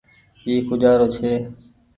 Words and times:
اي 0.45 0.53
کوجآرو 0.67 1.07
ڇي۔ 1.15 1.31